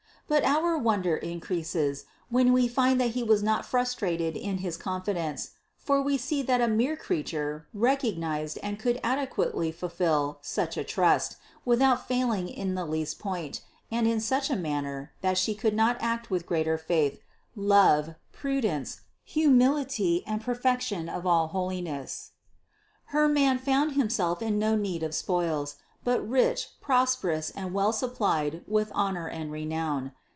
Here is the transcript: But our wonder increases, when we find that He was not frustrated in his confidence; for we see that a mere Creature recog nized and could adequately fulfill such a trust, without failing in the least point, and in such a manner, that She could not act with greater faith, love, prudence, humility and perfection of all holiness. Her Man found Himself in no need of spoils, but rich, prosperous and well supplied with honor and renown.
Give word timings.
But 0.27 0.45
our 0.45 0.77
wonder 0.77 1.17
increases, 1.17 2.05
when 2.29 2.53
we 2.53 2.69
find 2.69 3.01
that 3.01 3.09
He 3.09 3.21
was 3.21 3.43
not 3.43 3.65
frustrated 3.65 4.37
in 4.37 4.59
his 4.59 4.77
confidence; 4.77 5.49
for 5.75 6.01
we 6.01 6.17
see 6.17 6.41
that 6.43 6.61
a 6.61 6.69
mere 6.69 6.95
Creature 6.95 7.67
recog 7.75 8.17
nized 8.17 8.57
and 8.63 8.79
could 8.79 8.97
adequately 9.03 9.73
fulfill 9.73 10.39
such 10.41 10.77
a 10.77 10.85
trust, 10.85 11.35
without 11.65 12.07
failing 12.07 12.47
in 12.47 12.75
the 12.75 12.85
least 12.85 13.19
point, 13.19 13.59
and 13.91 14.07
in 14.07 14.21
such 14.21 14.49
a 14.49 14.55
manner, 14.55 15.11
that 15.19 15.37
She 15.37 15.53
could 15.53 15.73
not 15.73 15.97
act 15.99 16.29
with 16.29 16.45
greater 16.45 16.77
faith, 16.77 17.19
love, 17.53 18.15
prudence, 18.31 19.01
humility 19.25 20.23
and 20.25 20.39
perfection 20.39 21.09
of 21.09 21.27
all 21.27 21.47
holiness. 21.49 22.31
Her 23.07 23.27
Man 23.27 23.57
found 23.57 23.95
Himself 23.97 24.41
in 24.41 24.57
no 24.57 24.77
need 24.77 25.03
of 25.03 25.13
spoils, 25.13 25.75
but 26.05 26.25
rich, 26.27 26.69
prosperous 26.79 27.49
and 27.49 27.73
well 27.73 27.91
supplied 27.91 28.63
with 28.65 28.93
honor 28.95 29.27
and 29.27 29.51
renown. 29.51 30.13